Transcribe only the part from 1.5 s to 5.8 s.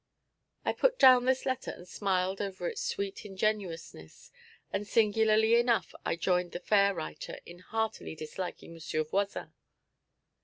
and smiled over its sweet ingenuousness, and singularly